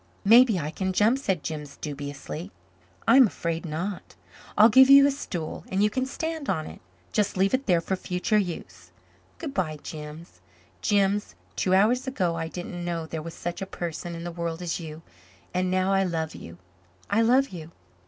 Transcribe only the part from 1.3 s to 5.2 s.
Jims dubiously. "I'm afraid not. I'll give you a